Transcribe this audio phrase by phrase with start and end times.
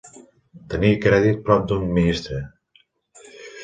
[0.71, 2.43] Tenir crèdit prop d'un ministre.